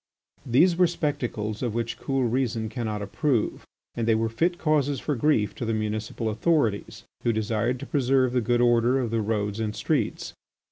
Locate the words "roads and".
9.21-9.75